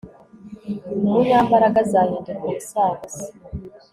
[1.05, 3.25] umunyambaraga azahinduka ubusabusa